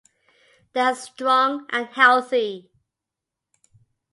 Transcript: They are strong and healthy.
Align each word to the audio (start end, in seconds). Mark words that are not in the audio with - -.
They 0.73 0.79
are 0.79 0.95
strong 0.95 1.67
and 1.69 1.85
healthy. 1.85 2.71